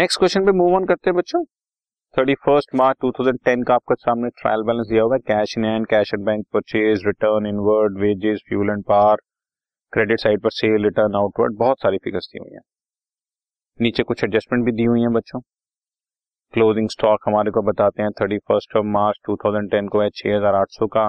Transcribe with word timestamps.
Next 0.00 0.18
question 0.18 0.44
पे 0.46 0.52
move 0.52 0.74
on 0.74 0.84
करते 0.86 1.10
हैं 1.10 1.16
बच्चों। 1.16 1.42
Thirty 2.14 2.34
first 2.34 2.74
March 2.74 2.96
two 3.00 3.10
thousand 3.10 3.38
ten 3.44 3.62
का 3.62 3.74
आपका 3.74 3.94
सामने 3.94 4.28
ट्रायल 4.30 4.62
बैलेंस 4.66 4.86
दिया 4.88 5.02
हुआ 5.02 5.14
है। 5.14 5.20
Cash 5.20 5.54
in 5.58 5.64
and 5.64 5.86
cash 5.86 6.12
at 6.14 6.20
bank 6.20 6.44
purchase 6.52 7.02
return 7.06 7.46
inward 7.46 7.98
wages 7.98 8.40
fuel 8.48 8.70
and 8.70 8.84
power 8.84 9.16
credit 9.92 10.20
side 10.20 10.40
पर 10.42 10.50
सेल 10.50 10.84
रिटर्न 10.84 11.16
आउटवर्ड 11.16 11.56
बहुत 11.58 11.80
सारी 11.80 11.98
फिगर्स 12.04 12.28
दी 12.32 12.38
हुई 12.38 12.54
हैं। 12.54 12.62
नीचे 13.80 14.02
कुछ 14.02 14.24
एडजस्टमेंट 14.24 14.64
भी 14.64 14.72
दी 14.72 14.84
हुई 14.84 15.00
हैं 15.00 15.12
बच्चों। 15.12 15.40
क्लोजिंग 16.54 16.88
स्टॉक 16.88 17.28
हमारे 17.28 17.50
को 17.50 17.62
बताते 17.62 18.02
हैं 18.02 18.10
thirty 18.20 18.38
first 18.38 18.76
of 18.76 18.86
March 18.94 19.20
two 19.26 19.36
thousand 19.44 19.70
ten 19.70 19.88
को 19.88 20.00
है, 20.02 20.08
छह 20.10 20.36
हज़ार 20.36 20.54
आठ 20.54 20.70
सौ 20.70 20.86
का। 20.86 21.08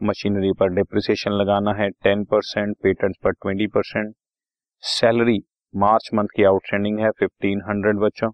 मशीनरी 0.00 0.52
पर 0.60 0.74
डिप्रिसिएशन 0.74 1.38
लगाना 1.40 1.74
है 1.80 1.88
टेन 2.02 2.24
परसेंट 2.24 2.76
पेटेंट 2.82 3.16
पर 3.24 3.32
twenty 3.32 3.66
percent 3.68 4.14
salary 4.82 5.38
March 5.74 6.08
month 6.14 6.28
की 6.36 6.44
आउटस्टैंडिंग 6.44 6.98
है 7.00 7.10
फिफ्टीन 7.10 7.60
हंड्रेड 7.68 7.96
बच्चों। 7.96 8.30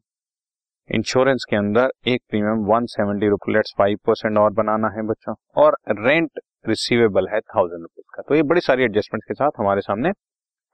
इंश्योरेंस 0.91 1.45
के 1.51 1.56
अंदर 1.56 1.91
एक 2.09 2.23
premium 2.30 2.65
one 2.66 2.87
seventy 2.87 3.29
rupees 3.29 3.73
five 3.79 3.98
percent 4.06 4.38
और 4.38 4.52
बनाना 4.52 4.88
है 4.88 5.02
बच्चों 5.06 5.34
और 5.56 5.77
रेंट 5.98 6.41
रिसीवेबल 6.69 7.29
है 7.29 7.41
थाउज़ेंड 7.41 7.80
रुपीज़ 7.82 8.06
का। 8.15 8.23
तो 8.23 8.34
ये 8.34 8.43
बड़ी 8.45 8.60
सारी 8.60 8.84
एडजस्टमेंट 8.84 9.24
के 9.24 9.34
साथ 9.34 9.51
हमारे 9.59 9.80
सामने 9.80 10.12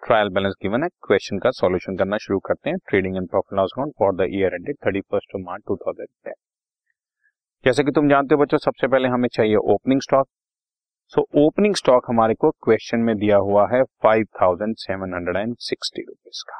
ट्रायल 0.02 0.28
बैलेंस 0.28 0.54
गिवन 0.62 0.82
है। 0.82 0.88
क्वेश्चन 1.02 1.38
का 1.38 1.50
सॉल्यूशन 1.52 1.96
करना 1.96 2.16
शुरू 2.18 2.38
करते 2.38 2.70
हैं। 2.70 2.78
Trading 2.88 3.16
and 3.16 3.28
profit 3.28 3.58
loss 3.58 3.70
account 3.74 3.92
for 3.98 4.14
the 4.14 4.28
year 4.30 4.54
ended 4.54 4.76
thirty 4.86 5.00
first 5.02 5.36
March 5.40 5.62
two 5.68 5.76
thousand 5.76 6.32
जैसे 7.64 7.84
कि 7.84 7.92
तुम 7.92 8.08
जानते 8.08 8.34
हो 8.34 8.40
बच्चों, 8.40 8.58
सबसे 8.58 8.86
पहले 8.86 9.08
हमें 9.08 9.28
चाहिए 9.32 9.56
opening 9.74 10.00
stock 10.00 10.26
so 11.12 11.22
opening 11.36 11.74
stock 11.74 12.04
हमारे 12.08 12.34
को 12.34 12.50
क्वेश्चन 12.64 13.00
में 13.00 13.14
दिया 13.16 13.36
हुआ 13.38 13.66
है 13.72 13.82
five 14.02 14.24
thousand 14.40 14.74
seven 14.76 15.12
hundred 15.14 15.36
and 15.36 15.54
sixty 15.58 16.02
rupees 16.02 16.42
का। 16.48 16.56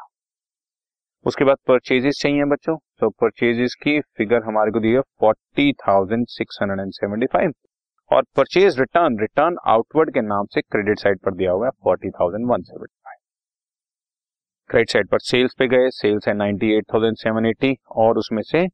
उसके 1.26 1.44
बाद 1.44 1.56
परचेजेस 1.68 2.18
चाहिए 2.22 2.44
बच्चों? 2.44 2.76
तो 3.00 3.08
परचेजेस 3.12 3.74
की 3.82 3.98
फिगर 4.16 4.42
हमारे 4.42 4.70
को 4.70 4.80
दी 4.80 4.92
है 4.92 5.00
forty 5.20 5.72
thousand 5.82 6.26
six 6.28 6.58
hundred 6.62 6.80
and 6.80 6.92
seventy 6.92 7.26
five 7.32 7.52
और 8.10 8.22
परचेज 8.36 8.78
रिटर्न 8.80 9.18
रिटर्न 9.20 9.56
आउटवर्ड 9.66 10.14
के 10.14 10.20
नाम 10.22 10.46
से 10.46 10.60
क्रेडिट 10.60 10.98
साइड 10.98 11.18
पर 11.18 11.34
दिया 11.34 11.52
हुआ 11.52 11.66
है 11.66 11.70
forty 11.84 12.10
thousand 12.10 12.46
one 12.50 12.62
seventy 12.62 12.94
five 12.94 13.18
credit 14.70 14.90
side 14.90 15.08
पर 15.08 15.18
सेल्स 15.22 15.54
पे 15.58 15.68
गए 15.68 15.90
सेल्स 15.94 16.28
है 16.28 16.34
ninety 16.34 16.74
eight 16.76 16.84
thousand 16.94 17.16
seven 17.16 17.46
eighty 17.46 17.76
और 17.96 18.18
उसमें 18.18 18.42
से 18.42 18.66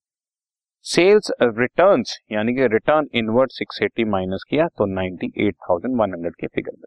सेल्स 0.84 1.30
रिटर्न 1.42 2.02
यानी 2.32 2.52
कि 2.54 2.66
return 2.66 3.08
inward 3.14 3.50
six 3.50 3.78
eighty 3.82 4.04
minus 4.04 4.44
किया 4.50 4.66
तो 4.68 4.86
ninety 4.86 5.26
eight 5.46 5.54
thousand 5.64 6.00
one 6.00 6.14
hundred 6.14 6.34
के 6.34 6.46
फिगर 6.46 6.72
में। 6.72 6.86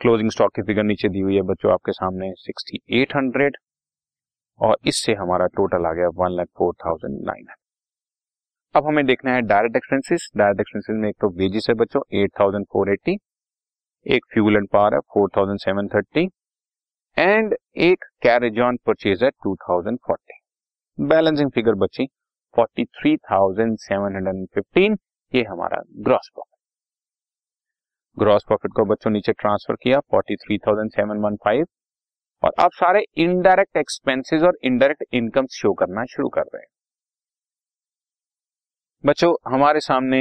क्लोजिंग 0.00 0.30
स्टॉक 0.30 0.54
की 0.54 0.62
फिगर 0.62 0.82
नीचे 0.82 1.08
दी 1.08 1.20
हुई 1.20 1.34
है 1.34 1.42
बच्चों 1.42 1.72
आपके 1.72 1.92
सामने 1.92 2.32
सिक्सटी 2.36 2.80
एट 3.00 3.16
हंड्रेड 3.16 3.56
और 4.60 4.76
इससे 4.86 5.14
हमारा 5.14 5.46
टोटल 5.56 5.86
आ 5.86 5.92
गया 5.92 6.08
one 6.16 6.36
lakh 6.36 6.48
four 6.58 6.74
thousand 6.84 7.20
nine 7.26 7.46
अब 8.74 8.86
हमें 8.86 9.04
देखना 9.06 9.34
है 9.34 9.42
डायरेक्ट 9.48 9.76
एक्सपेंसेस 9.76 10.30
डायरेक्ट 10.36 10.60
एक्सपेंसेस 10.60 10.96
में 11.00 11.08
एक 11.08 11.16
तो 11.20 11.30
वेजिस 11.38 11.68
है 11.68 11.74
बच्चों 11.76 12.02
एट 12.14 12.32
थाउज़ेंड 12.40 12.66
फोर 12.72 12.92
एट्टी 12.92 13.18
एक 14.06 14.32
फ्यूल 14.32 14.56
एंड 14.56 14.68
पावर 14.68 14.94
है 14.94 15.00
four 15.14 15.30
thousand 15.36 15.58
seven 15.60 15.88
thirty 15.88 16.28
and 17.16 17.56
एक 17.84 18.04
कैरेज 18.22 18.60
ऑन 18.62 18.78
परचेज 18.86 19.24
है 19.24 19.30
two 19.44 19.56
thousand 19.68 19.98
forty 20.06 20.42
balancing 20.98 21.50
figure 21.50 21.74
बची 21.78 22.08
forty 22.54 22.84
three 22.84 23.16
thousand 23.30 23.76
seven 23.80 24.16
hundred 24.16 24.46
fifteen 24.54 24.96
ये 25.32 25.42
हमारा 25.44 25.82
ग्रॉस 26.00 26.30
प्रॉफिट 26.34 26.52
ग्रॉस 28.16 28.44
प्रॉफिट 28.48 28.72
को 28.72 28.84
बच्चों 28.86 29.10
नीचे 29.10 29.32
ट्रांसफ़र 29.32 29.76
किया 29.82 30.00
forty 30.10 30.36
three 30.36 30.58
thousand 30.58 30.90
seven 30.90 31.24
one 31.24 31.36
five 31.44 31.66
और 32.42 32.52
अब 32.60 32.70
सारे 32.74 33.04
इनडायरेक्ट 33.18 33.76
एक्सपेंसेस 33.76 34.42
और 34.42 34.58
इनडायरेक्ट 34.64 35.04
इनकम 35.14 35.46
शो 35.52 35.72
करना 35.74 36.04
शुरू 36.06 36.28
कर 36.28 36.42
रहे 36.44 36.60
हैं। 36.60 36.68
बच्चों, 39.04 39.34
हमारे 39.46 39.80
सामने 39.80 40.20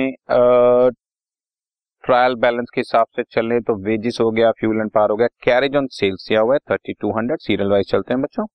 ट्रायल 2.03 2.35
बैलेंस 2.35 2.69
के 2.73 2.79
हिसाब 2.81 3.05
से 3.15 3.23
चले 3.25 3.59
तो 3.61 3.75
वेजिस 3.83 4.19
हो 4.21 4.29
गया 4.31 4.51
फ्यूल 4.51 4.79
एंड 4.81 4.89
पार 4.91 5.09
हो 5.09 5.15
गया 5.15 5.27
कैरेज 5.43 5.75
ऑन 5.75 5.87
सेल्स 5.91 6.25
दिया 6.29 6.41
हुआ 6.41 6.53
है 6.53 6.59
thirty 6.71 6.93
two 7.01 7.11
hundred 7.17 7.39
serial 7.39 7.69
wise 7.71 7.91
चलते 7.91 8.13
हैं 8.13 8.21
बच्चों। 8.21 8.45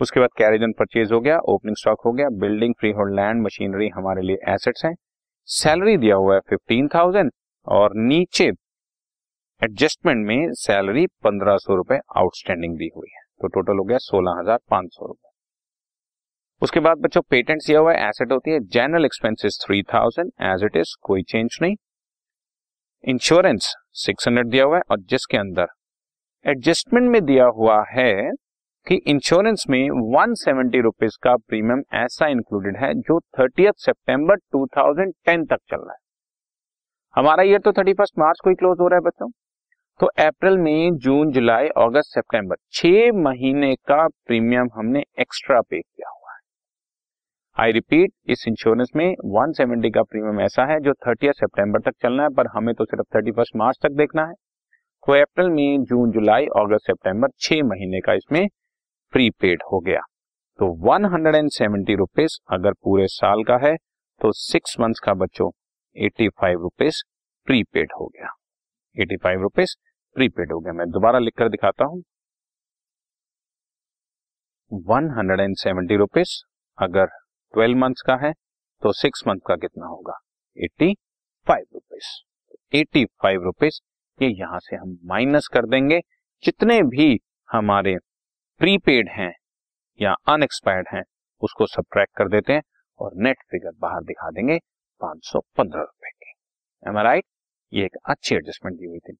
उसके 0.00 0.20
बाद 0.20 0.30
कैरेज 0.38 0.62
ऑन 0.62 0.72
परचेज 0.78 1.12
हो 1.12 1.20
गया 1.20 1.38
ओपनिंग 1.48 1.76
स्टॉक 1.76 2.00
हो 2.06 2.12
गया 2.12 2.28
building 2.40 2.74
free 2.80 2.90
hold 2.92 3.14
land 3.16 3.42
machinery 3.42 3.88
हमारे 3.88 4.22
लिए 4.22 4.52
एसेट्स 4.54 4.84
हैं। 4.84 4.94
सैलरी 5.48 5.96
दिया 5.96 6.16
हुआ 6.16 6.34
है 6.34 6.40
फिफ्टीन 6.40 6.88
थाउज़ेंड 6.94 7.30
और 7.66 7.94
नीचे 7.98 8.44
एडजस्टमेंट 9.62 10.26
में 10.26 10.52
सैलरी 10.54 11.06
पंद्रह 11.24 11.56
सौ 11.58 11.76
रुपए 11.76 11.98
आउटस्टैंडिंग 12.16 12.76
दी 12.78 12.90
हुई 12.96 13.08
है। 13.10 13.22
तो 13.40 13.48
टोटल 13.50 13.78
हो 13.78 13.84
गया 13.84 13.98
सोलह 14.00 14.38
हज़ार 14.40 14.58
पाँच 14.70 14.92
सौ 14.94 15.06
रुपए। 15.06 15.30
उसके 16.62 16.80
बाद 16.80 16.98
बच्चों 16.98 17.20
पेटेंट 17.30 17.62
दिया 17.62 17.78
हुआ 17.78 17.92
है 17.92 18.08
एसेट 18.08 18.32
होती 18.32 18.50
है 18.50 18.60
general 18.68 19.04
expenses 19.04 19.58
three 19.64 19.82
thousand 19.94 20.30
as 20.44 20.64
it 20.64 20.76
is 20.76 20.94
कोई 21.02 21.22
चेंज 21.24 21.58
नहीं। 21.62 21.76
इंश्योरेंस 23.04 23.74
सिक्स 23.96 24.28
हंड्रेड 24.28 24.48
दिया 24.48 24.64
हुआ 24.64 24.76
है 24.76 24.82
और 24.90 25.00
जिसके 25.10 25.36
अंदर 25.36 25.66
एडजस्टमेंट 26.44 27.10
में 27.10 27.24
दिया 27.24 27.44
हुआ 27.56 27.84
है 27.90 28.12
कि 28.86 28.94
इंश्योरेंस 28.94 29.64
में 29.70 29.90
वन 29.90 30.34
सेवेंटी 30.34 30.80
रुपीज़ 30.80 31.18
का 31.22 31.36
प्रीमियम 31.36 31.82
ऐसा 31.94 32.26
इंक्लूडेड 32.26 32.76
है 32.76 32.94
जो 32.94 33.20
थर्टी 33.20 33.66
सितंबर 33.76 34.36
2010 34.36 35.46
तक 35.50 35.56
चल 35.70 35.76
रहा 35.76 35.92
है। 35.92 35.98
हमारा 37.14 37.42
ईयर 37.42 37.58
तो 37.58 37.72
थर्टी 37.72 37.92
फ़र्स्ट 37.92 38.18
मार्च 38.18 38.38
को 38.44 38.50
ही 38.50 38.56
क्लोज 38.56 38.76
हो 38.80 38.88
रहा 38.88 38.96
है 38.96 39.00
बच्चों। 39.00 39.30
तो 40.00 40.06
अप्रैल 40.06 40.58
मई 40.58 40.90
जून 40.92 41.30
जुलाई 41.30 41.68
अगस्त 41.68 42.14
सितंबर 42.14 42.56
छह 42.72 43.12
महीने 43.12 43.74
का 43.74 44.08
प्रीमियम 44.08 44.68
हमने 44.74 45.04
एक्स्ट्रा 45.20 45.60
पे 45.60 45.80
किया 45.80 46.08
हुआ 46.08 46.32
है। 46.32 46.40
आई 47.64 47.72
रिपीट 47.72 48.10
इस 48.26 48.44
इंश्योरेंस 48.48 48.90
में 48.96 49.16
170 49.34 49.90
का 49.90 50.02
प्रीमियम 50.02 50.40
ऐसा 50.40 50.72
है 50.72 50.80
जो 50.80 50.92
थर्टी 50.92 51.32
सितंबर 51.32 51.80
तक 51.80 51.92
चलना 52.02 52.22
है, 52.22 52.28
पर 52.28 52.46
हमें 52.46 52.74
तो 52.74 52.84
सिर्फ़ 52.84 53.16
थर्टी 53.16 53.30
फ़र्स्ट 53.30 53.56
मार्च 53.56 53.78
तक 53.82 53.90
देखना 53.90 54.26
है। 54.26 54.34
तो 55.06 55.20
अप्रैल 55.22 55.48
मई 55.48 55.76
जून 55.80 56.10
जुलाई 56.10 56.46
अगस्त 56.46 56.86
सितंबर 56.86 57.28
छह 57.38 57.56
महीने 57.64 58.00
का 58.00 58.12
इसमें 58.12 58.48
प्रीपेड 59.16 59.62
हो 59.62 59.78
गया। 59.80 60.00
तो 60.58 60.66
one 60.82 61.04
hundred 61.04 61.34
and 61.34 61.48
seventy 61.50 61.94
rupees 61.96 62.38
अगर 62.52 62.72
पूरे 62.74 63.06
साल 63.08 63.42
का 63.44 63.56
है 63.58 63.74
तो 64.20 64.32
सिक्स 64.32 64.76
मंथ्स 64.80 65.00
का 65.00 65.14
बच्चों 65.14 65.48
एटी 65.96 66.28
फाइव 66.30 66.62
रुपीज़ 66.62 67.02
प्रीपेड 67.48 67.92
हो 67.92 68.06
गया। 68.06 68.28
एटी 68.96 69.16
फाइव 69.16 69.42
रुपीज़ 69.42 69.74
प्रीपेड 70.16 70.52
हो 70.52 70.58
गया। 70.60 70.72
मैं 70.72 70.88
दोबारा 70.90 71.18
लिखकर 71.18 71.48
दिखाता 71.48 71.84
हूँ। 71.84 72.02
One 74.72 75.10
hundred 75.18 75.40
and 75.40 75.56
seventy 75.56 75.96
rupees 75.96 76.36
अगर 76.78 77.06
ट्वेल्व 77.54 77.78
मंथ्स 77.78 78.02
का 78.02 78.16
है 78.16 78.32
तो 78.82 78.92
सिक्स 78.92 79.26
मंथ 79.28 79.40
का 79.46 79.56
कितना 79.56 79.86
होगा? 79.86 80.18
Eighty 80.56 80.94
five 81.46 81.64
rupees 81.74 82.76
eighty 82.76 83.04
five 83.22 83.44
rupees 83.44 83.80
ये 84.18 84.28
यहाँ 84.30 84.58
से 84.58 84.76
हम 84.76 84.98
माइनस 85.04 85.48
कर 85.52 85.66
देंगे। 85.66 86.00
जितने 86.44 86.82
भी 86.84 87.18
हमारे 87.48 87.96
प्रीपेड 88.60 89.08
हैं 89.10 89.32
या 90.00 90.12
अनएक्सपायर्ड 90.28 90.86
हैं, 90.92 91.02
उसको 91.42 91.66
सब्ट्रैक्ट 91.66 92.12
कर 92.16 92.28
देते 92.28 92.52
हैं 92.52 92.62
और 93.00 93.10
नेट 93.16 93.42
फिगर 93.50 93.72
बाहर 93.80 94.02
दिखा 94.02 94.30
देंगे 94.30 94.56
पाँच 95.00 95.18
सौ 95.24 95.40
पंद्रह 95.58 95.80
रुपए 95.80 96.10
की। 96.10 96.32
एम 96.82 96.98
राइट 96.98 97.24
ये 97.72 97.84
एक 97.84 97.96
अच्छी 98.04 98.34
एडजस्टमेंट 98.34 98.78
दी 98.78 98.86
हुई 98.86 98.98
थी। 98.98 99.16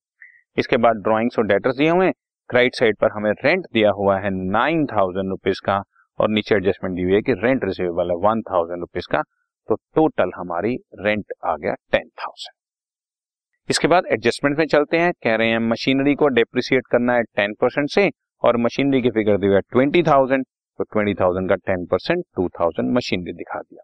इसके 0.56 0.76
बाद 0.78 1.02
ड्रॉइंग्स 1.02 1.38
और 1.38 1.46
डेटर्स 1.46 1.76
दिए 1.76 1.90
हुए 1.90 2.08
राइट 2.50 2.74
साइड 2.74 2.96
पर 2.98 3.12
हमें 3.12 3.30
रेंट 3.34 3.66
दिया 3.72 3.90
हुआ 3.92 4.18
है 4.20 4.30
नाइन 4.32 4.86
थाउज़ेंड 4.86 5.28
रुपीज़ 5.30 5.60
का 5.66 5.82
और 6.18 6.30
नीचे 6.30 6.54
एडजस्टमेंट 6.54 6.96
दी 6.96 7.02
हुई 7.02 7.14
है 7.14 7.22
कि 7.22 7.32
रेंट 7.36 7.64
रिसीवेबल 7.64 8.10
है 8.10 8.16
वन 8.24 8.42
थाउज़ेंड 8.50 8.80
रुपीज़ 8.80 9.12
का 9.12 9.22
तो 9.68 9.74
टोटल 9.94 10.30
हमारी 10.36 10.76
रेंट 11.00 11.32
आ 11.44 11.56
गया 11.56 11.74
टेन 11.92 12.08
थाउज़ेंड 12.20 12.54
इसके 13.68 13.88
बाद 13.88 14.06
एडजस्टमेंट 14.12 14.58
में 14.58 14.66
चलते 14.66 14.98
हैं। 14.98 15.12
कह 15.24 15.34
रहे 15.34 15.48
हैं 15.48 15.58
मशीनरी 15.60 16.14
को 16.14 16.28
डेप्रिसिएट 16.34 16.86
करना 16.86 17.14
है 17.14 17.22
टेन 17.36 17.54
परसेंट 17.60 17.88
से 17.90 18.10
और 18.42 18.56
मशीनरी 18.58 19.02
की 19.02 19.10
फिगर 19.10 19.38
दी 19.38 19.46
हुई 19.46 19.54
है 19.54 19.60
ट्वेंटी 19.62 20.02
थाउज़ेंड 20.04 20.44
तो 20.44 20.84
ट्वेंटी 20.84 21.14
थाउज़ेंड 21.14 21.48
का 21.48 21.54
ten 21.56 21.84
percent, 21.86 22.24
two 22.36 22.48
thousand 22.50 22.92
machinery 22.96 23.32
दिखा 23.34 23.60
दिया। 23.60 23.82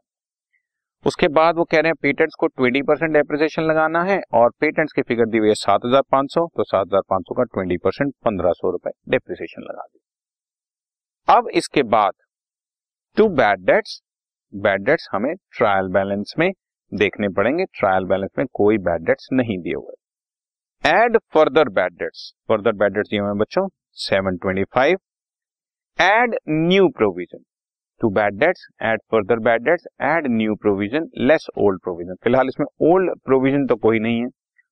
उसके 1.04 1.28
बाद 1.30 1.56
वो 1.56 1.64
कह 1.64 1.80
रहे 1.80 1.88
हैं 1.88 1.96
पेटेंट्स 2.02 2.34
को 2.40 2.46
ट्वेंटी 2.48 2.82
परसेंट 2.82 3.12
डेप्रिसिएशन 3.12 3.62
लगाना 3.62 4.02
है 4.04 4.20
और 4.34 4.50
पेटेंट्स 4.60 4.92
की 4.92 5.02
फिगर 5.02 5.26
दी 5.26 5.38
हुई 5.38 5.48
है 5.48 5.54
सात 5.56 5.84
हज़ार 5.86 6.02
पाँच 6.10 6.32
सौ 6.34 6.46
तो 6.56 6.64
सात 6.64 6.86
हज़ार 6.86 7.02
पाँच 7.10 7.22
सौ 7.22 7.34
का 7.34 7.44
ट्वेंटी 7.44 7.76
परसेंट, 7.78 8.12
पंद्रह 8.24 8.52
सौ 8.52 8.70
रुपए 8.70 8.90
डेप्रिसिएशन 9.08 9.62
लगा 9.62 9.82
दिया। 9.82 11.36
अब 11.36 11.48
इसके 11.54 11.82
बाद 11.90 12.12
to 13.16 13.28
bad 13.30 13.64
debts 13.66 14.00
bad 14.52 14.84
debts 14.84 15.08
हमें 15.12 15.34
ट्रायल 15.56 15.88
बैलेंस 15.90 16.34
में 16.38 16.50
देखने 16.92 17.28
पड़ेंगे। 17.30 17.64
ट्रायल 17.72 18.04
बैलेंस 18.06 18.30
में 18.38 18.46
कोई 18.52 18.78
बैड 18.80 19.06
डेट्स 19.06 19.28
नहीं 19.32 19.58
दिए 19.58 19.74
हुए। 19.74 19.94
Add 20.84 21.18
further 21.34 21.68
bad 21.70 21.92
debts 21.94 22.32
further 22.48 22.72
bad 22.74 22.94
debts 22.94 23.10
दिए 23.10 23.20
हुए 23.20 23.38
बच्चों। 23.40 23.66
Seven 23.96 24.36
twenty 24.36 24.64
five 24.74 24.98
add 25.98 26.34
new 26.50 26.88
provision 26.90 27.42
to 28.00 28.08
bad 28.10 28.38
debts 28.38 28.66
add 28.82 29.00
further 29.10 29.38
bad 29.40 29.62
debts 29.62 29.86
add 30.04 30.26
new 30.30 30.54
provision 30.62 31.08
less 31.22 31.46
old 31.58 31.80
provision 31.82 32.14
फ़िलहाल 32.24 32.48
इसमें 32.48 32.66
ओल्ड 32.84 33.10
प्रोविज़न 33.24 33.66
तो 33.66 33.76
कोई 33.78 33.98
नहीं 33.98 34.20
है। 34.20 34.28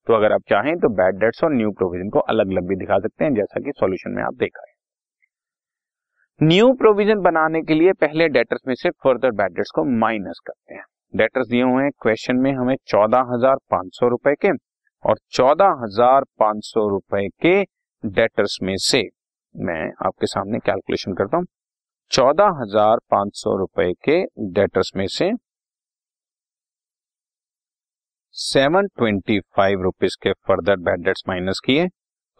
तो 0.06 0.14
अगर 0.14 0.32
आप 0.32 0.42
चाहें 0.48 0.74
तो 0.78 0.88
बैड 0.94 1.18
डेट्स 1.20 1.44
और 1.44 1.52
न्यू 1.52 1.70
प्रोविज़न 1.72 2.08
को 2.10 2.18
अलग 2.20 2.50
अलग 2.50 2.68
भी 2.68 2.76
दिखा 2.76 2.98
सकते 2.98 3.24
हैं, 3.24 3.34
जैसा 3.34 3.60
कि 3.60 3.72
सॉल्यूशन 3.72 4.10
में 4.10 4.22
आप 4.22 4.34
देख 4.34 4.56
हैं। 4.58 4.74
न्यू 6.40 6.72
प्रोविज़न 6.74 7.20
बनाने 7.22 7.62
के 7.62 7.74
लिए 7.74 7.92
पहले 8.00 8.28
डेटर्स 8.30 8.60
में 8.68 8.74
से 8.74 8.90
फर्दर 9.04 9.30
बैड 9.32 9.52
डेट्स 9.52 9.70
को 9.70 9.84
माइनस 9.98 10.40
करते 10.46 10.74
हैं। 10.74 10.84
डेटर्स 11.14 11.48
दिए 11.48 11.62
हुए 11.62 11.82
हैं 11.82 11.90
क्वेश्चन 12.02 12.36
में 12.36 12.52
हमें 12.52 12.74
चौदह 12.86 13.32
हज़ार 13.32 13.56
पाँच 13.70 13.88
सौ 13.94 14.08
रुपए 14.08 14.34
के 14.36 14.50
और 15.04 15.18
चौदह 15.30 15.76
हज़ार 15.82 16.24
पाँच 16.38 16.64
सौ 16.64 16.88
रुपए 16.88 17.26
के 17.42 17.62
डेटर्स 18.04 18.58
में 18.62 18.76
से 18.78 19.02
मैं 19.54 19.82
आपके 20.06 20.26
सामने 20.26 20.58
कैलकुलेशन 20.58 21.14
करता 21.14 21.36
हूँ। 21.36 21.46
चौदह 22.10 22.60
हज़ार 22.60 22.98
पाँच 23.10 23.36
सौ 23.36 23.56
रुपए 23.58 23.92
के 24.04 24.22
डेटर्स 24.52 24.92
में 24.96 25.06
से 25.08 25.30
सेवन 28.36 28.86
ट्वेंटी 28.88 29.38
फाइव 29.56 29.82
रुपीज़ 29.82 30.16
के 30.22 30.32
फर्दर 30.48 30.76
बैड 30.78 31.04
डेट्स 31.04 31.22
माइनस 31.28 31.60
किए 31.64 31.86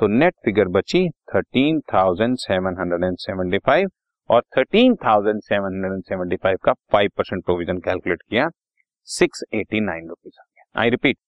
तो 0.01 0.07
नेट 0.09 0.35
फिगर 0.45 0.69
बची 0.69 1.09
thirteen 1.35 1.81
thousand 1.95 2.37
seven 2.39 2.77
hundred 2.81 3.05
and 3.05 3.17
seventy 3.19 3.59
five 3.67 3.89
और 4.31 4.43
thirteen 4.56 4.95
thousand 5.05 5.41
seven 5.43 5.75
hundred 5.75 5.93
and 5.93 6.03
seventy 6.05 6.37
five 6.37 6.59
का 6.65 6.73
फाइव 6.93 7.11
परसेंट 7.17 7.45
प्रोविज़न 7.45 7.79
कैलकुलेट 7.81 8.23
किया 8.23 8.49
सिक्स 9.09 9.45
एटी 9.55 9.81
नाइन 9.81 10.09
रुपीज़ 10.09 10.41
आ 10.41 10.45
गया। 10.45 10.81
I 10.81 10.91
repeat 10.91 11.19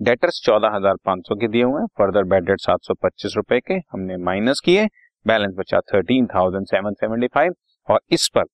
debtors 0.00 0.40
चौदह 0.44 0.74
हज़ार 0.74 0.96
पाँच 1.06 1.26
सौ 1.28 1.34
के 1.36 1.48
दिए 1.48 1.62
हुए 1.62 1.80
हैं। 1.80 1.86
फर्दर 1.98 2.24
बैड 2.24 2.44
डेट 2.44 2.60
सात 2.60 2.82
सौ 2.82 2.94
पच्चीस 3.02 3.32
रुपए 3.36 3.58
के 3.60 3.74
हमने 3.92 4.16
माइनस 4.24 4.60
किए। 4.64 4.86
बैलेंस 5.26 5.54
बचा 5.54 5.80
thirteen 5.92 6.26
thousand 6.26 6.66
seven 6.66 6.94
seventy 6.94 7.26
five 7.34 7.54
और 7.88 8.00
इस 8.12 8.28
पर 8.34 8.44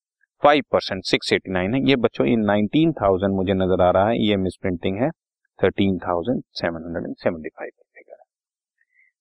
five 0.43 0.63
percent 0.73 1.03
six 1.05 1.33
eighty 1.33 1.53
nine 1.53 1.75
है। 1.75 1.81
ये 1.89 1.97
बच्चों, 1.97 2.27
ये 2.27 2.37
नाइनटीन 2.37 2.93
थाउज़ेंड 2.93 3.35
मुझे 3.35 3.55
नज़र 3.55 3.83
आ 3.83 3.91
रहा 3.91 4.09
है। 4.09 4.19
ये 4.21 4.37
मिस 4.37 4.57
प्रिंटिंग 4.63 4.97
है। 4.99 5.11
Thirteen 5.59 5.99
thousand 5.99 6.43
seven 6.55 6.85
hundred 6.85 7.05
and 7.05 7.17
seventy 7.17 7.49
five 7.51 7.71
figure 7.71 8.23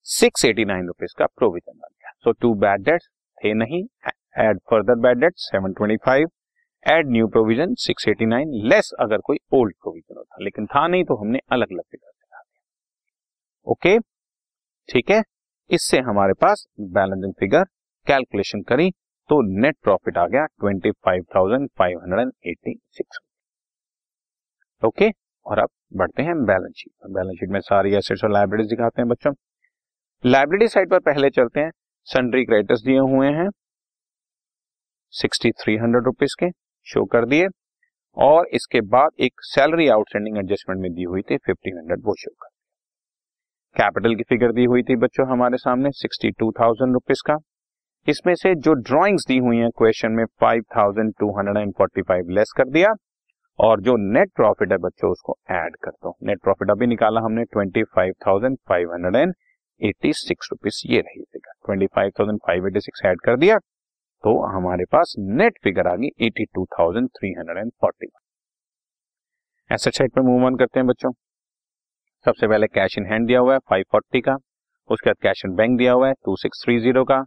six 0.08 0.46
eighty 0.46 0.66
nine 0.66 0.88
rupees 0.88 1.14
का 1.20 1.26
प्रोविज़न 1.28 1.74
बन 1.74 1.90
गया। 1.90 2.12
सो 2.16 2.32
टू 2.34 2.54
बैड 2.58 2.84
डेट्स 2.84 3.08
थे 3.38 3.54
नहीं। 3.56 3.84
Add 4.40 4.60
further 4.70 5.00
bad 5.02 5.20
debt 5.20 5.34
seven 5.40 5.74
twenty 5.74 5.98
five 6.06 6.30
add 6.86 7.10
new 7.10 7.28
provision 7.30 7.74
six 7.80 8.08
eighty 8.08 8.26
nine 8.28 8.54
less 8.70 8.92
अगर 9.00 9.18
कोई 9.26 9.38
old 9.54 9.76
provision 9.76 10.18
होता। 10.18 10.44
लेकिन 10.44 10.66
था 10.66 10.88
नहीं 10.88 11.04
तो 11.04 11.16
हमने 11.16 11.40
अलग 11.52 11.72
अलग 11.72 11.84
फिगर 11.92 12.12
ओके? 13.68 13.98
ठीक 14.90 15.12
है? 15.12 15.22
इससे 15.70 16.00
हमारे 16.02 16.34
पास 16.42 16.66
बैलेंसिंग 16.94 17.34
फिगर 17.40 17.64
कैलकुलेशन 18.08 18.62
करी 18.64 18.90
तो 19.30 19.42
नेट 19.62 19.76
प्रॉफिट 19.84 20.18
आ 20.18 20.26
गया 20.28 20.46
twenty 20.46 20.92
five 21.06 21.24
thousand 21.36 21.70
five 21.78 22.00
hundred 22.00 22.20
and 22.20 22.32
eighty 22.46 22.76
six 22.92 23.20
okay? 24.84 25.10
और 25.46 25.60
अब 25.60 25.70
बढ़ते 25.94 26.24
हैं 26.24 26.36
बैलेंस 26.46 26.74
शीट 26.78 27.12
बैलेंस 27.12 27.38
शीट 27.40 27.50
में 27.50 27.60
सारी 27.62 27.94
एसेट्स 27.96 28.24
और 28.24 28.32
लाइब्रेरीज 28.32 28.70
दिखाते 28.70 29.02
हैं 29.02 29.08
बच्चों। 29.10 29.34
लाइब्रेरी 30.24 30.68
साइड 30.68 30.90
पर 30.90 31.00
पहले 31.02 31.30
चलते 31.30 31.60
हैं। 31.60 31.72
सन्ड्री 32.08 32.44
क्रेडिटर्स 32.46 32.82
दिए 32.82 33.00
हुए 33.00 33.28
हैं। 33.34 33.50
सिक्सटी 35.14 35.52
थ्री 35.54 35.76
हंड्रेड 35.78 36.06
रुपीज़ 36.06 36.36
के 36.40 36.50
शो 36.88 37.06
कर 37.06 37.26
दिए। 37.26 37.48
और 38.18 38.48
इसके 38.54 38.82
बाद 38.90 39.12
एक 39.20 39.42
सैलरी 39.46 39.88
आउटस्टैंडिंग 39.90 40.38
एडजस्टमेंट 40.38 40.82
में 40.82 40.92
दी 40.94 41.04
हुई 41.04 41.22
थी 41.22 41.38
फिफ्टीन 41.38 41.78
हंड्रेड 41.78 42.02
वो 42.06 42.16
शो 42.16 42.32
कर। 42.32 42.50
कैपिटल 43.76 44.16
की 44.16 44.24
फिगर 44.24 44.52
दी 44.52 44.64
हुई 44.66 44.84
थी 44.84 44.96
बच्चों 44.98 45.28
हमारे 45.28 45.58
सामने 45.58 45.92
सिक्सटी 45.94 46.32
टू 46.32 46.52
थाउज़ेंड 46.60 46.94
रुपीज़ 46.94 47.22
का। 47.28 47.38
इसमें 48.08 48.34
से 48.36 48.54
जो 48.58 48.74
ड्रॉइंग्स 48.82 49.26
दी 49.28 49.38
हुई 49.38 49.58
हैं 49.58 49.70
क्वेश्चन 49.78 50.12
में 50.12 50.26
five 50.42 50.64
thousand 50.76 51.14
two 51.20 51.30
hundred 51.38 51.58
and 51.58 51.74
forty 51.78 52.02
five 52.02 52.30
less 52.30 52.52
कर 52.58 52.70
दिया, 52.70 52.94
और 53.60 53.82
जो 53.82 53.96
नेट 54.14 54.32
प्रॉफिट 54.36 54.72
है 54.72 54.78
बच्चों, 54.80 55.12
उसको 55.12 55.38
ऐड 55.52 55.76
कर 55.84 55.92
दो। 55.94 56.16
नेट 56.24 56.42
प्रॉफिट 56.44 56.72
अभी 56.72 56.88
निकाला 56.88 57.22
हमने 57.22 57.44
twenty 57.46 57.84
five 57.86 58.14
thousand 58.28 58.58
five 58.70 58.94
hundred 58.94 59.16
and 59.18 59.34
eighty 59.82 60.14
six 60.16 60.50
rupees 60.52 60.82
ये 60.88 61.00
रही 61.00 61.24
figure 61.24 61.52
twenty 61.66 61.88
five 61.96 62.12
thousand 62.20 62.40
five 62.48 62.68
eighty 62.68 62.80
six 62.82 63.06
add 63.06 63.22
कर 63.22 63.38
दिया 63.38 63.58
तो 64.24 64.38
हमारे 64.48 64.86
पास 64.92 65.14
नेट 65.20 65.58
फिगर 65.64 65.88
आ 65.88 65.96
गई 65.96 66.10
eighty 66.26 66.46
two 66.46 66.66
thousand 66.74 67.10
three 67.10 67.34
hundred 67.38 67.58
and 67.58 67.72
forty 67.82 68.08
asset 69.70 69.94
side 69.94 70.12
पे 70.12 70.22
मूव 70.22 70.46
ऑन 70.46 70.56
करते 70.58 70.80
हैं 70.80 70.88
बच्चों। 70.88 71.12
सबसे 72.26 72.48
पहले 72.48 72.68
कैश 72.70 72.98
इन 72.98 73.06
हैंड 73.06 73.26
दिया 73.28 73.40
हुआ 73.40 73.54
है 73.54 73.60
फाइव 73.70 73.86
फोर्टी 73.92 74.20
का, 74.22 74.36
उसके 74.90 75.10
बाद 75.10 75.16
कैश 75.22 75.42
इन 75.46 75.56
बैंक 75.56 75.78
दिया 75.78 75.94
हुआ 75.94 76.08
है 76.08 76.14
टू 76.26 76.36
सिक्स 76.38 76.62
थ्री 76.64 76.78
ज़ीरो 76.80 77.04
का। 77.04 77.20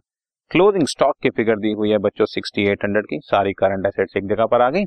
क्लोजिंग 0.51 0.87
स्टॉक 0.87 1.15
की 1.23 1.29
फिगर 1.29 1.57
दी 1.57 1.71
हुई 1.73 1.89
है 1.91 1.97
बच्चों 1.99 2.25
सिक्सटी 2.27 2.65
एट 2.69 2.83
हंड्रेड 2.83 3.05
की, 3.05 3.19
सारी 3.21 3.53
करंट 3.53 3.85
एसेट्स 3.87 4.17
एक 4.17 4.27
जगह 4.29 4.45
पर 4.45 4.61
आ 4.61 4.69
गई। 4.69 4.83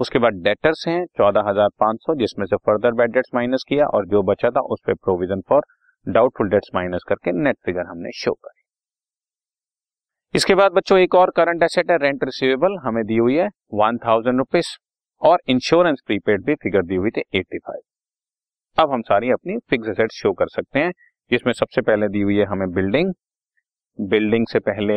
उसके 0.00 0.18
बाद 0.18 0.42
डेटर्स 0.44 0.84
हैं 0.88 1.04
चौदह 1.08 1.48
हज़ार 1.48 1.68
पाँच 1.80 2.00
सौ, 2.00 2.14
जिसमें 2.16 2.46
से 2.46 2.56
फर्दर 2.58 2.92
बेड 2.94 3.12
डेट्स 3.12 3.30
माइनस 3.34 3.64
किया 3.68 3.86
और 3.88 4.06
जो 4.06 4.22
बचा 4.24 4.50
था 4.50 4.60
उस 4.62 4.80
पर 4.86 4.94
provision 4.96 5.40
for 5.48 5.62
doubtful 6.06 6.48
debts 6.50 6.70
minus 6.74 7.04
करके 7.08 7.32
नेट 7.34 7.56
फिगर 7.64 7.86
हमने 7.86 8.10
शो 8.16 8.32
करी। 8.34 8.62
इसके 10.34 10.54
बाद 10.54 10.72
बच्चों 10.74 10.98
एक 10.98 11.14
और 11.14 11.30
करंट 11.36 11.62
एसेट 11.62 11.90
है 11.90 11.96
रेंट 11.98 12.24
रिसीवेबल 12.24 12.78
हमें 12.84 13.04
दी 13.06 13.16
हुई 13.16 13.36
है 13.36 13.48
वन 13.74 13.98
थाउज़ेंड 13.98 14.38
रुपीज़ 14.38 14.76
और 15.22 15.40
इंश्योरेंस 15.48 16.02
प्रीपेड 16.06 16.44
भी 16.44 16.54
फिगर 16.56 16.82
दी 16.84 16.94
हुई 16.96 17.10
थी 17.10 17.22
एट्टी 17.34 17.58
फाइव 17.58 17.80
अब 18.78 18.90
हम 18.92 19.02
सारी 19.02 19.30
अपनी 19.30 19.56
फिक्स 19.70 19.88
एसेट 19.88 20.12
शो 20.12 20.32
कर 20.32 20.48
सकते 20.48 20.78
हैं। 20.78 20.90
जिसमें 21.30 21.52
सबसे 21.52 21.82
पहले 21.82 22.08
दी 22.08 22.20
हुई 22.20 22.36
है 22.38 22.44
हमें 22.46 22.68
बिल्डिंग 22.72 23.12
बिल्डिंग 23.98 24.46
से 24.48 24.58
पहले 24.60 24.94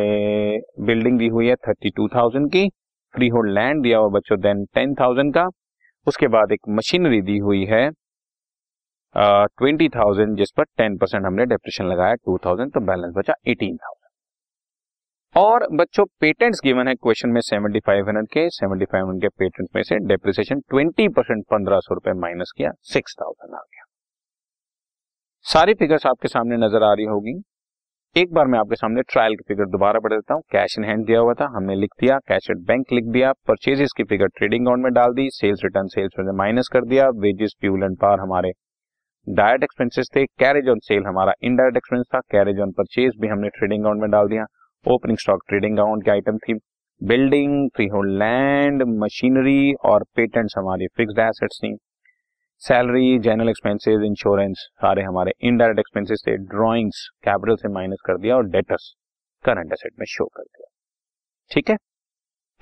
बिल्डिंग 0.86 1.18
दी 1.18 1.28
हुई 1.28 1.46
है 1.48 1.54
थर्टी 1.68 1.90
टू 1.90 2.08
थाउज़ेंड 2.08 2.50
की। 2.52 2.68
फ्री 3.14 3.28
होल्ड 3.28 3.52
लैंड 3.54 3.82
दिया 3.82 3.98
हुआ 3.98 4.08
बच्चों 4.18 4.38
देन 4.40 4.64
टेन 4.74 4.94
थाउज़ेंड 4.94 5.32
का। 5.34 5.46
उसके 6.06 6.28
बाद 6.28 6.52
एक 6.52 6.60
मशीनरी 6.70 7.20
दी 7.22 7.38
हुई 7.38 7.64
है 7.66 7.88
ट्वेंटी 9.14 9.88
uh, 9.88 9.94
थाउज़ेंड 9.96 10.36
जिस 10.38 10.50
पर 10.56 10.64
टेन 10.78 10.96
परसेंट 10.98 11.24
हमने 11.26 11.46
डेप्रेशन 11.46 11.84
लगाया 11.86 12.14
टू 12.16 12.36
थाउज़ेंड 12.46 12.72
तो 12.72 12.80
बैलेंस 12.82 13.14
बचा 13.16 13.34
एटीन 13.46 13.76
थाउज़ेंड 13.76 13.99
और 15.36 15.66
बच्चों 15.72 16.04
पेटेंट्स 16.20 16.60
गिवन 16.64 16.88
है 16.88 16.94
क्वेश्चन 16.94 17.28
में 17.28 17.40
सेवेंटी 17.40 17.80
फाइव 17.80 18.08
हंड्रेड 18.08 18.26
के 18.28 18.48
सेवेंटी 18.50 18.84
फाइव 18.84 19.06
हंड्रेड 19.06 19.22
के 19.22 19.28
पेटेंट 19.38 19.68
में 19.76 19.82
से 19.82 19.96
डेप्रिसिएशन 20.06 20.60
ट्वेंटी 20.60 21.08
परसेंट 21.08 21.44
पंद्रह 21.50 21.80
सौ 21.80 21.94
रुपए 21.94 22.12
माइनस 22.20 22.52
किया 22.56 22.70
सिक्स 22.92 23.14
थाउज़ेंड 23.20 23.54
आ 23.54 23.58
गया। 23.58 23.84
सारी 25.46 25.74
फिगर्स 25.74 26.06
आपके 26.06 26.28
सामने 26.28 26.56
नज़र 26.56 26.84
आ 26.84 26.92
रही 26.92 27.06
होगी। 27.06 27.34
एक 28.16 28.32
बार 28.34 28.46
मैं 28.46 28.58
आपके 28.58 28.76
सामने 28.76 29.02
ट्रायल 29.04 29.34
की 29.34 29.44
फिगर 29.48 29.68
दोबारा 29.68 30.00
पढ़ 30.00 30.12
देता 30.12 30.34
हूँ। 30.34 30.42
कैश 30.52 30.76
इन 30.78 30.84
हैंड 30.84 31.06
दिया 31.06 31.20
हुआ 31.20 31.34
था, 31.34 31.48
हमने 31.56 31.74
लिख 31.76 31.90
दिया 32.00 32.18
कैश 32.28 32.50
एट 32.50 32.66
बैंक 32.66 32.92
लिख 32.92 33.04
दिया 33.12 33.32
परचेजेस 33.48 33.92
की 33.96 34.04
फिगर 34.04 34.28
ट्रेडिंग 34.36 34.66
अकाउंट 34.66 34.84
में 34.84 34.92
डाल 34.92 35.14
दी 35.14 35.28
सेल्स 35.32 35.60
रिटर्न 35.64 35.88
सेल्स 35.88 36.18
में 36.18 36.32
माइनस 36.38 36.68
कर 36.72 36.84
दिया 36.86 37.08
वेजेस 37.20 37.54
फ्यूल 37.60 37.84
एंड 37.84 37.98
पावर 37.98 38.20
हमारे 38.20 38.52
डायरेक्ट 39.26 39.64
एक्सपेंसेस 39.64 40.10
थे 40.16 40.24
कैरेज 40.38 40.68
ऑन 40.68 40.78
सेल 40.84 41.04
हमारा 41.06 41.32
इनडायरेक्ट 41.42 41.76
एक्सपेंस 41.76 42.06
था 42.14 42.20
कैरेज 42.32 42.60
ऑन 42.60 42.72
परचेज 42.72 43.12
भी 43.20 43.28
हमने 43.28 43.48
ट्रेडिंग 43.50 43.82
अकाउंट 43.82 44.00
में 44.00 44.10
डाल 44.10 44.28
दिया। 44.28 44.44
ओपनिंग 44.86 45.18
स्टॉक, 45.18 45.42
ट्रेडिंग 45.48 45.78
अकाउंट 45.78 46.04
की 46.04 46.10
आइटम 46.10 46.36
थी, 46.38 46.54
building, 47.00 47.68
free 47.70 47.86
hold 47.86 48.18
land 48.18 48.82
machinery 49.02 49.72
और 49.84 50.04
पेटेंट्स 50.16 50.54
हमारी 50.58 50.86
फिक्स्ड 50.96 51.18
एसेट्स 51.18 51.58
थी। 51.64 51.74
सैलरी 52.62 53.18
जनरल 53.18 53.48
एक्सपेंसेस 53.48 54.02
इंश्योरेंस 54.04 54.66
सारे 54.74 55.02
हमारे 55.02 55.32
इनडायरेक्ट 55.40 55.78
एक्सपेंसेस 55.78 56.22
थे 56.26 56.36
ड्रॉइंग्स 56.36 57.08
कैपिटल 57.24 57.56
से 57.56 57.68
माइनस 57.68 58.02
कर 58.06 58.18
दिया 58.18 58.36
और 58.36 58.46
डेटर्स 58.46 58.92
करंट 59.44 59.72
एसेट 59.72 59.92
में 59.98 60.06
शो 60.08 60.24
कर 60.26 60.42
दिया। 60.42 60.68
ठीक 61.50 61.70
है? 61.70 61.76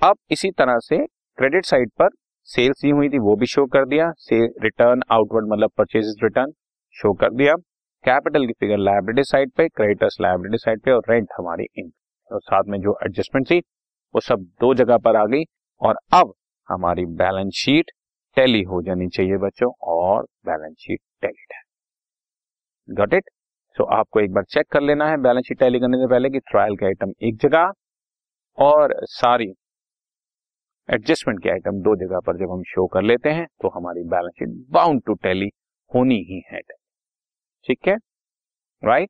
अब 0.01 0.15
इसी 0.31 0.51
तरह 0.51 0.79
से 0.79 0.97
क्रेडिट 1.37 1.65
साइड 1.65 1.89
पर 1.99 2.09
सेल्स 2.49 2.81
दी 2.81 2.89
हुई 2.89 3.09
थी, 3.09 3.19
वो 3.19 3.35
भी 3.35 3.45
शो 3.45 3.65
कर 3.67 3.85
दिया। 3.85 4.11
रिटर्न 4.31 5.01
आउटवर्ड 5.11 5.51
मतलब 5.51 5.71
परचेज 5.77 6.15
रिटर्न 6.23 6.51
शो 6.95 7.13
कर 7.13 7.33
दिया। 7.33 7.55
कैपिटल 8.03 8.45
की 8.47 8.53
फिगर 8.59 8.77
लाइब्रेटी 8.79 9.23
साइड 9.23 9.51
पे 9.51 9.67
क्रेडिटर्स 9.69 10.17
लाइब्रेटी 10.21 10.57
साइड 10.57 10.81
पे 10.81 10.91
और 10.91 11.01
रेंट 11.09 11.27
हमारी 11.37 11.65
इन 11.77 11.91
और 12.31 12.41
साथ 12.41 12.63
में 12.67 12.79
जो 12.81 12.97
एडजस्टमेंट 13.03 13.49
थी, 13.51 13.59
वो 13.59 14.19
सब 14.21 14.41
दो 14.61 14.73
जगह 14.73 14.97
पर 14.97 15.15
आ 15.15 15.25
गई 15.25 15.43
और 15.81 15.99
अब 16.13 16.33
हमारी 16.69 17.05
बैलेंस 17.17 17.53
शीट 17.55 17.91
टैली 18.37 18.61
हो 18.63 18.81
जानी 18.81 19.07
चाहिए 19.07 19.37
बच्चों 19.37 19.71
और 19.89 20.23
बैलेंस 20.45 20.75
शीट 20.79 20.99
टैलीड 21.21 21.53
है। 21.53 21.61
गट 22.89 23.13
इट 23.13 23.29
सो 23.77 23.83
आपको 23.95 24.19
एक 24.19 24.31
बार 24.33 24.43
चेक 24.43 24.67
कर 24.71 24.81
लेना 24.81 25.09
है 25.09 25.17
बैलेंस 25.17 25.45
शीट 25.47 25.59
टैली 25.59 25.79
करने 25.79 25.97
से 25.97 26.07
पहले 26.07 26.29
कि 26.29 26.39
ट्रायल 26.41 26.75
के 26.75 26.85
आइटम 26.85 27.13
एक 27.21 27.37
जगह 27.37 27.71
और 28.57 28.93
सारी 29.09 29.53
एडजस्टमेंट 30.89 31.41
के 31.43 31.49
आइटम 31.49 31.81
दो 31.81 31.95
जगह 31.97 32.19
पर 32.19 32.37
जब 32.37 32.51
हम 32.51 32.63
शो 32.67 32.85
कर 32.87 33.01
लेते 33.01 33.29
हैं 33.29 33.45
तो 33.61 33.69
हमारी 33.69 34.03
balance 34.09 34.33
sheet 34.39 34.49
bound 34.71 35.01
to 35.05 35.13
tally 35.13 35.49
होनी 35.91 36.15
ही 36.29 36.41
है। 36.51 36.61
ठीक 37.67 37.87
है? 37.87 37.95
Right 38.83 39.09